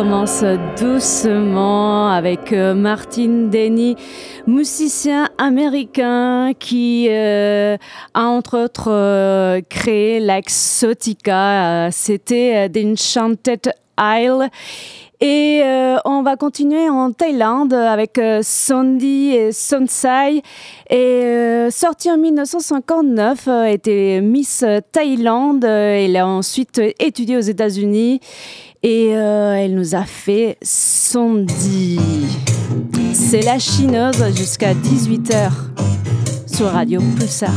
[0.00, 0.42] commence
[0.80, 3.96] doucement avec euh, Martin Denny,
[4.46, 7.76] musicien américain qui euh,
[8.14, 11.90] a entre autres euh, créé l'Exotica.
[11.90, 14.48] C'était d'Enchanted Isle.
[15.20, 15.62] Et
[16.06, 20.42] on va continuer en Thaïlande avec Sondi et Sonsai.
[20.88, 25.64] Et sorti en 1959, était Miss Thaïlande.
[25.64, 28.20] Elle a ensuite étudié aux États-Unis.
[28.82, 31.98] Et euh, elle nous a fait Sondi.
[33.12, 35.50] C'est la chineuse jusqu'à 18h
[36.46, 37.52] sur Radio Pulsar.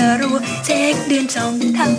[0.00, 1.92] รารู้เช็คเดือนสองทั้ง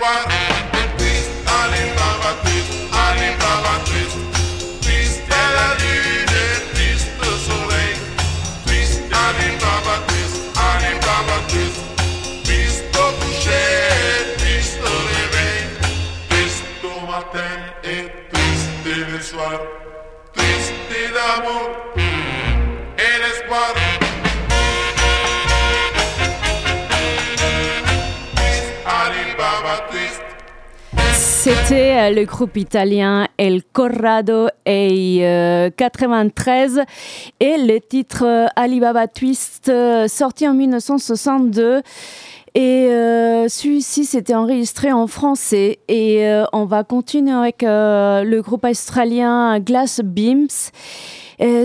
[0.00, 0.37] one.
[31.68, 35.18] C'était euh, le groupe italien El Corrado et
[35.76, 36.82] 93 euh,
[37.40, 39.70] et le titre euh, Alibaba Twist
[40.06, 41.82] sorti en 1962.
[42.54, 42.88] Et
[43.48, 45.78] celui-ci s'était enregistré en français.
[45.88, 50.48] Et on va continuer avec le groupe australien Glass Beams.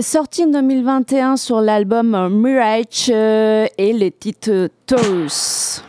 [0.02, 5.82] sorti en 2021 sur l'album Mirage et le titre Taurus.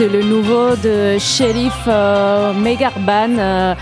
[0.00, 3.74] C'est le nouveau de Sherif euh, Megarban, euh,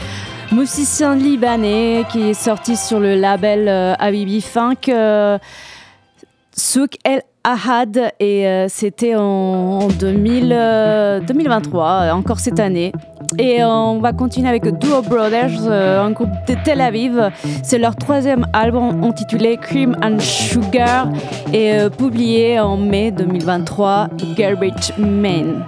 [0.51, 4.91] musicien libanais qui est sorti sur le label euh, Habibi Funk.
[6.57, 12.91] Souk El Ahad et c'était en, 2023, encore cette année.
[13.37, 17.31] Et on va continuer avec Duo Brothers, un groupe de Tel Aviv.
[17.63, 21.09] C'est leur troisième album intitulé Cream and Sugar
[21.53, 25.65] et publié en mai 2023, Garbage Man.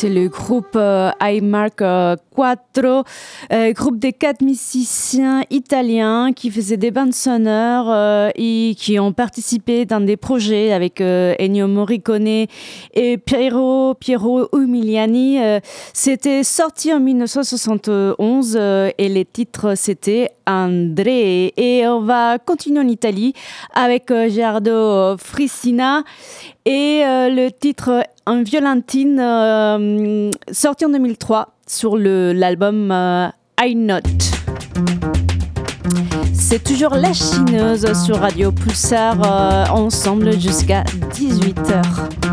[0.00, 1.82] C'était le groupe euh, I Mark
[3.52, 9.12] euh, euh, groupe des quatre musiciens italiens qui faisaient des bandes sonores et qui ont
[9.12, 12.46] participé dans des projets avec Ennio Morricone
[12.94, 15.38] et Piero, Piero Umiliani.
[15.92, 21.52] c'était sorti en 1971 et les titres c'était André.
[21.56, 23.34] Et on va continuer en Italie
[23.74, 26.02] avec Gerardo Frissina
[26.64, 33.28] et le titre un violentine euh, sorti en 2003 sur l'album euh,
[36.32, 42.29] C'est toujours la chineuse sur Radio Pulsar, euh, ensemble jusqu'à 18h.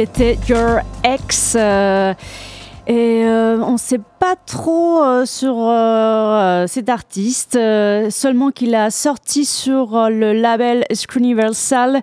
[0.00, 1.56] C'était Your Ex.
[1.58, 2.14] Euh,
[2.86, 5.56] et euh, on ne sait pas trop euh, sur
[6.68, 7.58] cet artiste,
[8.10, 10.84] seulement qu'il a sorti sur le label
[11.16, 12.00] Universal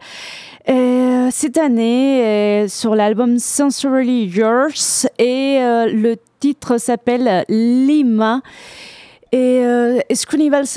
[0.67, 8.41] cette année sur l'album Sensorily Yours et le titre s'appelle Lima.
[9.31, 9.99] Et euh,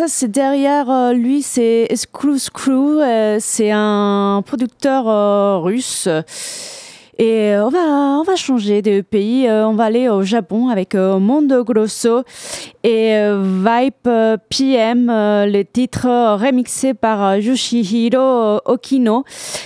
[0.09, 3.01] c'est derrière lui, c'est Screw Screw,
[3.41, 6.09] c'est un producteur russe.
[7.21, 7.81] Et euh, on va,
[8.21, 9.49] on va changer de pays.
[9.49, 12.23] Euh, on va aller au Japon avec euh, Mondo Grosso
[12.85, 19.25] et Vibe PM, le titre remixé par Yoshihiro Okino.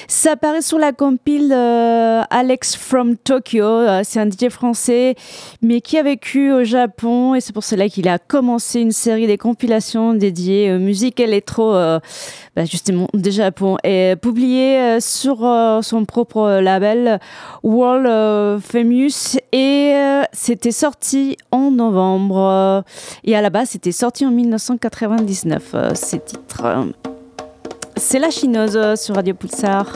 [0.09, 4.03] Ça apparaît sur la compile Alex from Tokyo.
[4.03, 5.15] C'est un DJ français,
[5.61, 9.29] mais qui a vécu au Japon et c'est pour cela qu'il a commencé une série
[9.29, 15.38] de compilations dédiées musique électro, bah justement, du Japon et publié sur
[15.83, 17.21] son propre label.
[17.63, 22.85] World euh, Famous et euh, c'était sorti en novembre
[23.25, 26.87] et à la base c'était sorti en 1999 ces titres.
[27.97, 29.87] C'est la chineuse sur Radio Pulsar.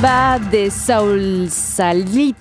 [0.00, 0.70] De
[1.50, 2.32] Salito.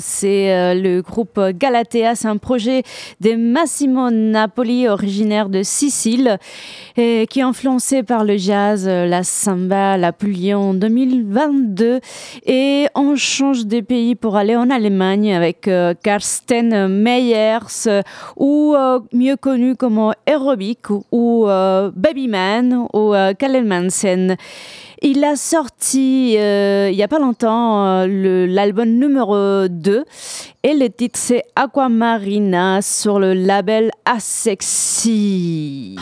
[0.00, 2.14] C'est euh, le groupe Galatea.
[2.14, 2.82] C'est un projet
[3.20, 6.38] de Massimo Napoli, originaire de Sicile,
[6.98, 12.00] qui est influencé par le jazz, la samba, la pluie en 2022.
[12.46, 18.02] Et on change de pays pour aller en Allemagne avec euh, Karsten Meyers,
[18.36, 24.36] ou euh, mieux connu comme Aerobic, ou Babyman, ou Kalel Mansen.
[25.00, 30.04] Il a sorti euh, il n'y a pas longtemps euh, l'album numéro 2
[30.64, 35.94] et le titre c'est Aquamarina sur le label Asexy.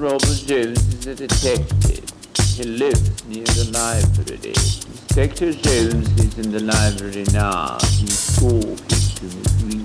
[0.00, 2.08] Honorable Jones is a detective.
[2.56, 4.54] He lives near the library.
[4.56, 7.76] Inspector Jones is in the library now.
[7.98, 9.84] He's talking to Miss Green.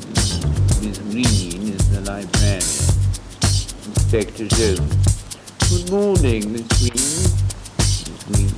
[0.80, 2.64] Miss Green is the librarian.
[3.92, 4.96] Inspector Jones.
[5.68, 6.96] Good morning, Miss Green.
[7.76, 8.56] Miss Green.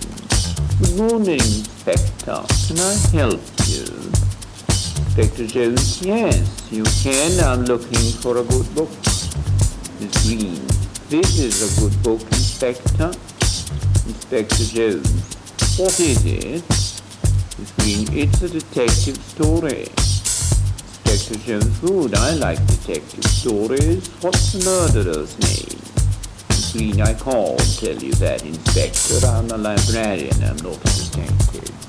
[0.77, 2.45] Good morning, Inspector.
[2.67, 3.81] Can I help you?
[5.09, 7.43] Inspector Jones, yes, you can.
[7.43, 8.91] I'm looking for a good book.
[9.99, 10.76] Miss Green.
[11.09, 13.05] This is a good book, Inspector.
[14.07, 15.37] Inspector Jones.
[15.79, 16.63] What is it?
[17.77, 19.87] Green, it's a detective story.
[19.87, 22.13] Inspector Jones, good.
[22.13, 24.09] I like detective stories.
[24.19, 25.79] What's the murderer's name?
[26.49, 29.25] Miss Green, I can't tell you that, Inspector.
[29.27, 30.43] I'm a librarian.
[30.43, 31.86] I'm not a detective.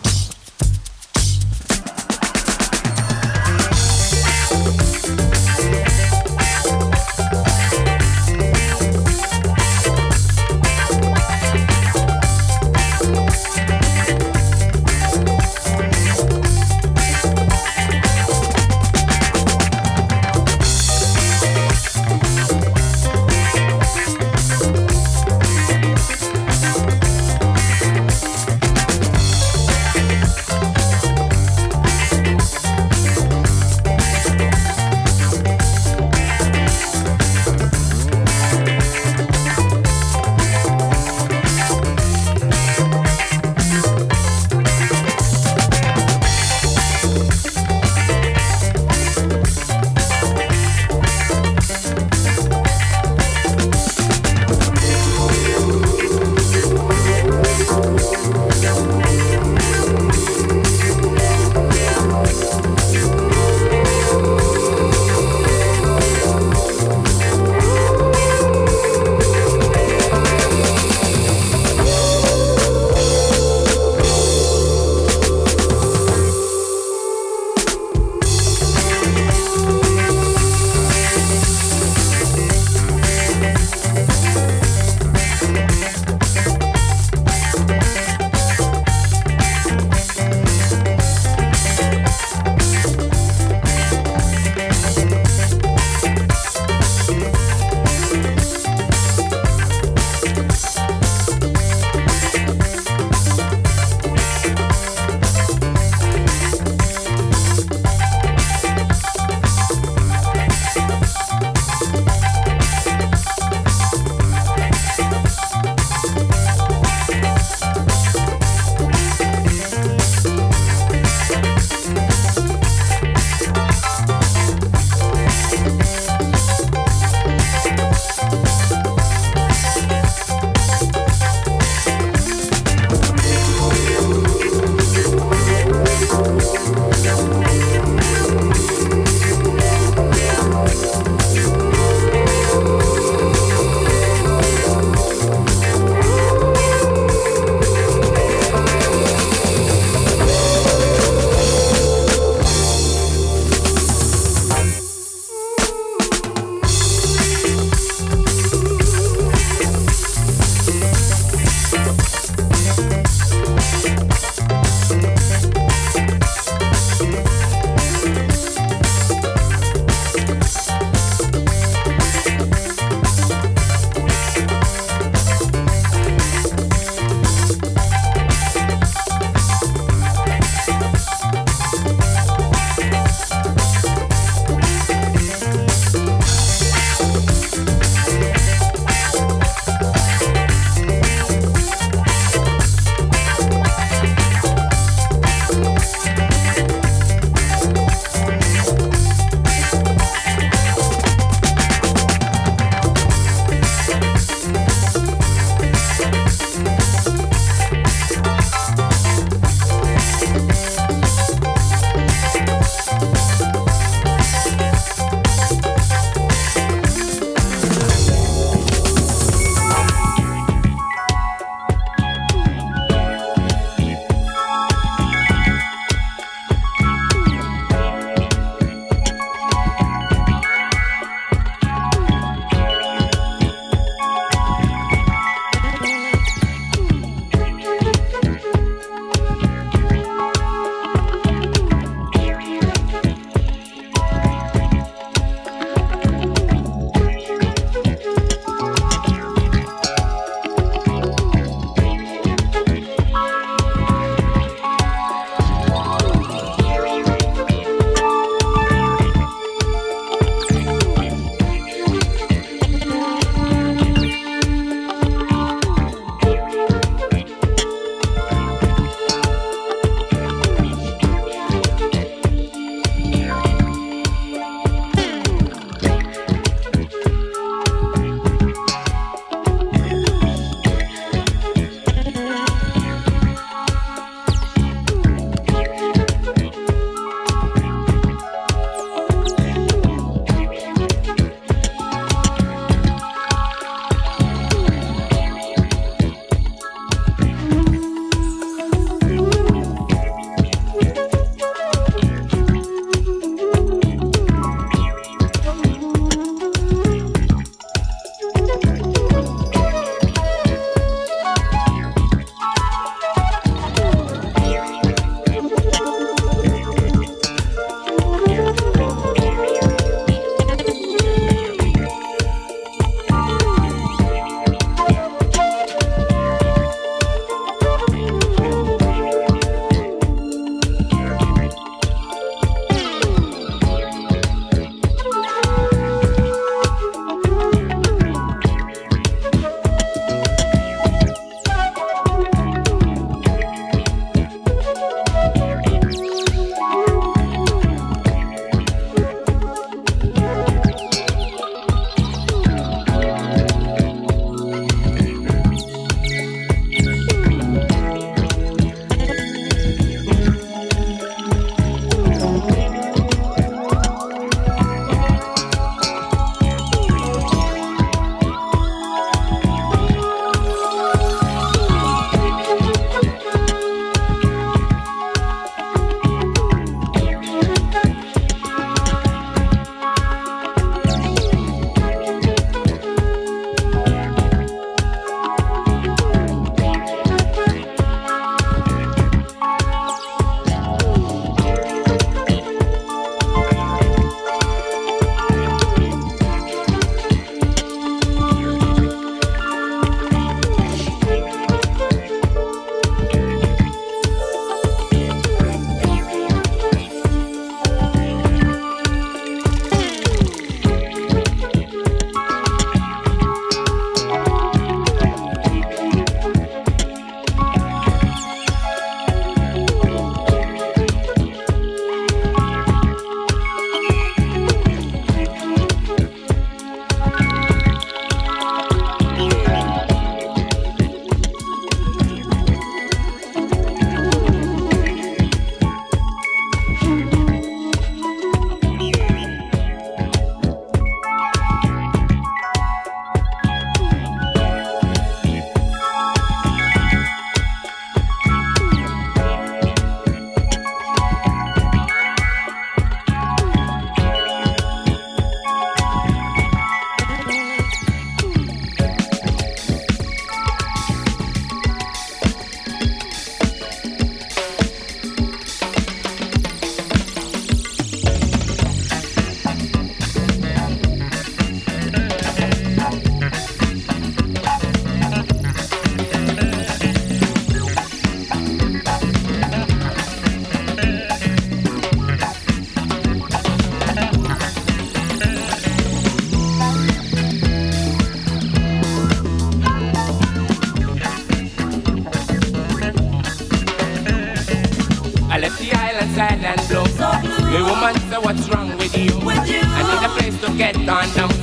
[500.58, 501.37] Get on down,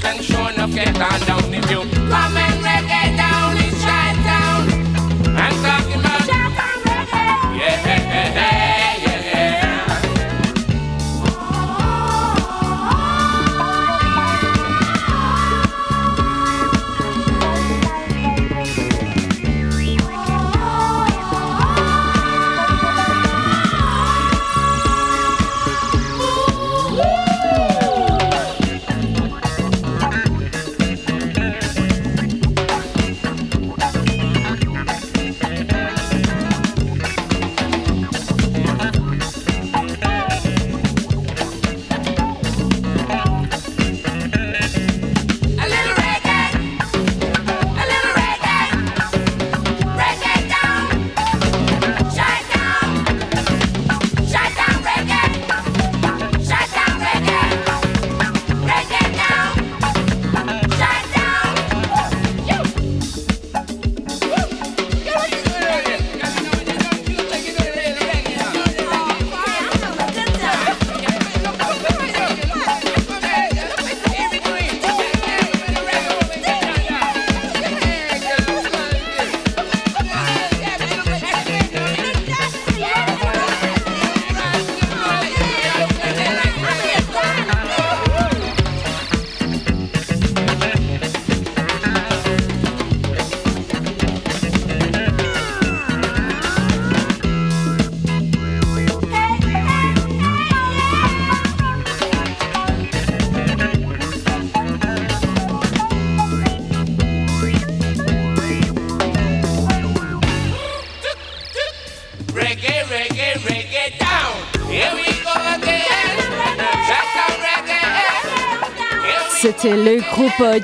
[0.00, 2.59] can sure enough get on down if you come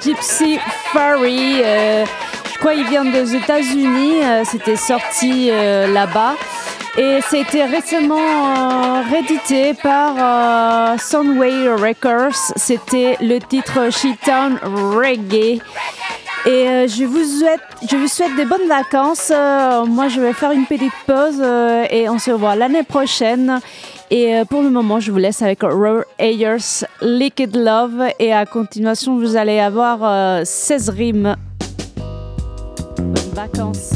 [0.01, 0.59] Gypsy
[0.93, 1.61] Furry.
[1.63, 2.05] euh,
[2.53, 4.23] je crois qu'il vient des États-Unis.
[4.23, 6.35] euh, C'était sorti euh, là-bas.
[6.99, 12.53] Et c'était récemment euh, réédité par euh, Soundway Records.
[12.57, 15.61] C'était le titre She-Town Reggae.
[16.47, 17.61] Et euh, je, vous souhaite,
[17.91, 19.31] je vous souhaite des bonnes vacances.
[19.35, 23.61] Euh, moi, je vais faire une petite pause euh, et on se revoit l'année prochaine.
[24.11, 28.09] Et euh, pour le moment, je vous laisse avec Raw Ayers, Liquid Love.
[28.19, 31.37] Et à continuation, vous allez avoir euh, 16 rimes.
[32.97, 33.96] Bonnes vacances.